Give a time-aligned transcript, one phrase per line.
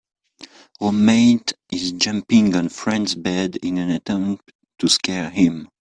[0.79, 5.69] Roommate is jumping on friends bed in an attempt to scare him.